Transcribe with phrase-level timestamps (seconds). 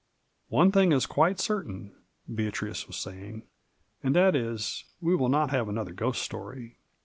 [0.01, 0.03] ^'
[0.49, 1.93] One thing is qaite certain,''
[2.27, 3.43] Beatrice was saying,
[4.01, 6.77] "and that is, we will not have another ghost story.